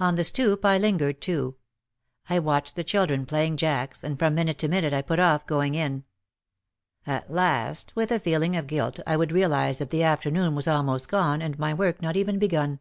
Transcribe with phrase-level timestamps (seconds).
[0.00, 1.56] On the stoop I lingered too.
[2.30, 5.74] I watched the children playing jacks and from minute to minute I put off going
[5.74, 6.04] in.
[7.06, 11.08] At last with a feeling of guilt I would realise that the afternoon was almost
[11.10, 12.80] gone and my work not even begun.